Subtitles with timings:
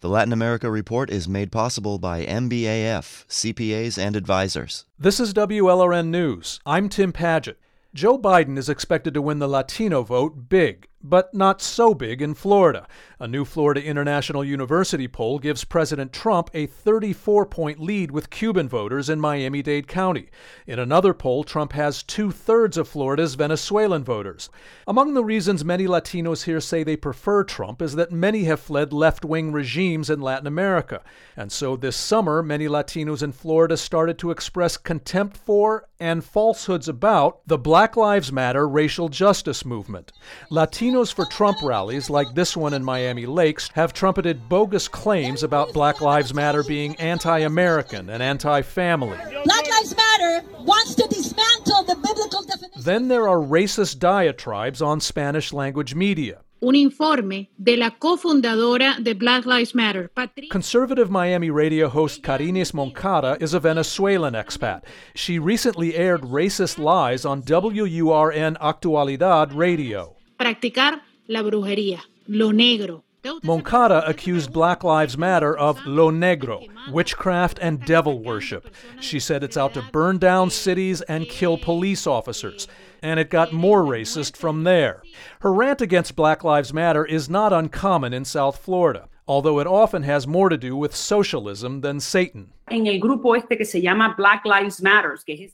[0.00, 4.86] The Latin America Report is made possible by MBAF, CPAs and advisors.
[4.98, 6.58] This is WLRN News.
[6.64, 7.56] I'm Tim Padgett.
[7.92, 12.34] Joe Biden is expected to win the Latino vote big but not so big in
[12.34, 12.86] Florida.
[13.18, 18.68] A new Florida International University poll gives President Trump a 34 point lead with Cuban
[18.68, 20.30] voters in Miami Dade County.
[20.66, 24.50] In another poll, Trump has two thirds of Florida's Venezuelan voters.
[24.86, 28.92] Among the reasons many Latinos here say they prefer Trump is that many have fled
[28.92, 31.02] left wing regimes in Latin America.
[31.36, 36.88] And so this summer, many Latinos in Florida started to express contempt for and falsehoods
[36.88, 40.12] about the Black Lives Matter racial justice movement.
[40.50, 45.44] Latinos Latinos for Trump rallies, like this one in Miami Lakes, have trumpeted bogus claims
[45.44, 49.16] about Black Lives Matter being anti American and anti family.
[49.44, 52.82] Black Lives Matter wants to dismantle the biblical definition.
[52.82, 56.40] Then there are racist diatribes on Spanish language media.
[56.62, 60.10] un informe de la cofundadora de Black Lives Matter.
[60.50, 64.82] Conservative Miami radio host Karines Moncada is a Venezuelan expat.
[65.14, 73.02] She recently aired racist lies on WURN Actualidad radio practicar la brujería, lo negro.
[73.42, 78.74] Moncada accused Black Lives Matter of lo negro, witchcraft and devil worship.
[78.98, 82.66] She said it's out to burn down cities and kill police officers.
[83.02, 85.02] And it got more racist from there.
[85.40, 90.02] Her rant against Black Lives Matter is not uncommon in South Florida although it often
[90.02, 92.52] has more to do with socialism than Satan.
[92.70, 94.80] En el grupo este que se llama Black Lives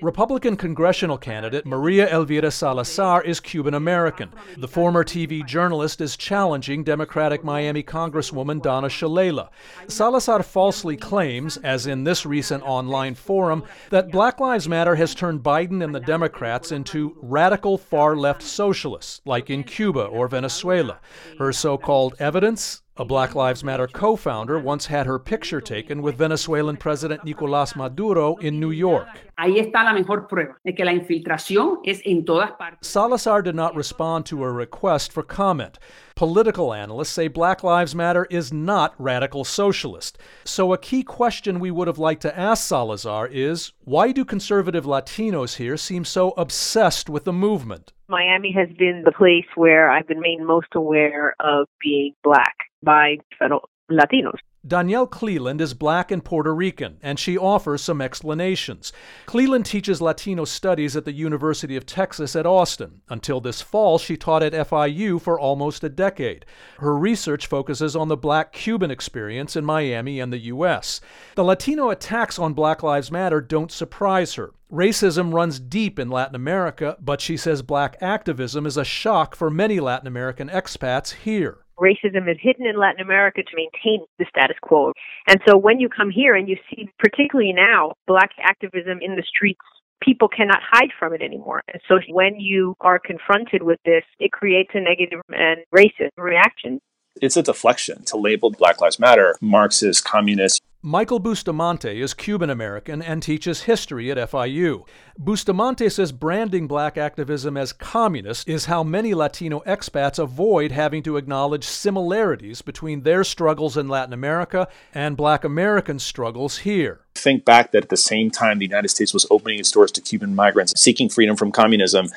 [0.00, 4.30] Republican congressional candidate Maria Elvira Salazar is Cuban American.
[4.56, 9.50] The former TV journalist is challenging Democratic Miami Congresswoman Donna Shalala.
[9.88, 15.42] Salazar falsely claims, as in this recent online forum, that Black Lives Matter has turned
[15.42, 20.98] Biden and the Democrats into radical far left socialists, like in Cuba or Venezuela.
[21.38, 26.02] Her so called evidence a Black Lives Matter co founder once had her picture taken
[26.02, 29.08] with Venezuelan President Nicolas Maduro in New York.
[29.36, 32.86] Ahí está la mejor prueba de que la infiltración es en todas partes.
[32.86, 35.78] Salazar did not respond to a request for comment.
[36.14, 40.18] Political analysts say Black Lives Matter is not radical socialist.
[40.44, 44.84] So, a key question we would have liked to ask Salazar is why do conservative
[44.84, 47.92] Latinos here seem so obsessed with the movement?
[48.08, 53.16] Miami has been the place where I've been made most aware of being black by
[53.38, 54.38] fellow Latinos.
[54.64, 58.92] Danielle Clealand is black and Puerto Rican, and she offers some explanations.
[59.26, 63.02] Clealand teaches Latino studies at the University of Texas at Austin.
[63.08, 66.46] Until this fall, she taught at FIU for almost a decade.
[66.78, 71.00] Her research focuses on the black Cuban experience in Miami and the U.S.
[71.34, 74.52] The Latino attacks on Black Lives Matter don't surprise her.
[74.70, 79.50] Racism runs deep in Latin America, but she says black activism is a shock for
[79.50, 84.56] many Latin American expats here racism is hidden in Latin America to maintain the status
[84.62, 84.92] quo.
[85.28, 89.22] And so when you come here and you see, particularly now, black activism in the
[89.26, 89.60] streets,
[90.02, 91.62] people cannot hide from it anymore.
[91.72, 96.80] And so when you are confronted with this, it creates a negative and racist reaction.
[97.20, 100.60] It's a deflection to label Black Lives Matter Marxist, communist.
[100.84, 104.84] Michael Bustamante is Cuban American and teaches history at FIU.
[105.16, 111.16] Bustamante says branding black activism as communist is how many Latino expats avoid having to
[111.16, 117.72] acknowledge similarities between their struggles in Latin America and black American struggles here think back
[117.72, 120.72] that at the same time the United States was opening its doors to Cuban migrants
[120.76, 122.08] seeking freedom from communism,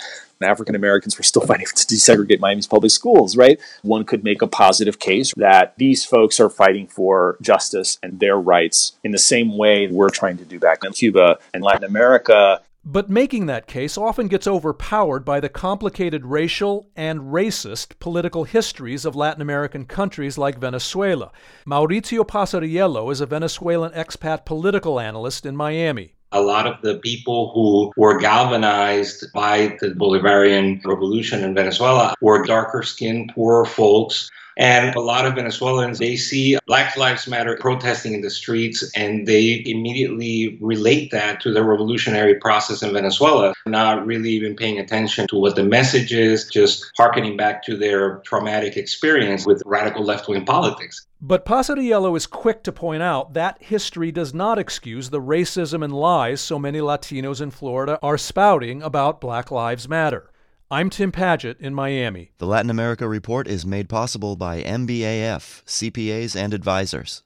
[0.41, 3.59] African Americans were still fighting to desegregate Miami's public schools, right?
[3.83, 8.37] One could make a positive case that these folks are fighting for justice and their
[8.37, 12.61] rights in the same way we're trying to do back in Cuba and Latin America.
[12.87, 19.05] But making that case often gets overpowered by the complicated racial and racist political histories
[19.05, 21.31] of Latin American countries like Venezuela.
[21.65, 26.13] Mauricio Pasariello is a Venezuelan expat political analyst in Miami.
[26.31, 32.45] A lot of the people who were galvanized by the Bolivarian revolution in Venezuela were
[32.45, 38.13] darker skinned, poorer folks and a lot of Venezuelans, they see Black Lives Matter protesting
[38.13, 44.05] in the streets and they immediately relate that to the revolutionary process in Venezuela, not
[44.05, 48.77] really even paying attention to what the message is, just harkening back to their traumatic
[48.77, 51.05] experience with radical left wing politics.
[51.21, 55.93] But Pasariello is quick to point out that history does not excuse the racism and
[55.93, 60.29] lies so many Latinos in Florida are spouting about Black Lives Matter.
[60.71, 62.31] I'm Tim Padgett in Miami.
[62.39, 67.21] The Latin America Report is made possible by MBAF, CPAs and advisors.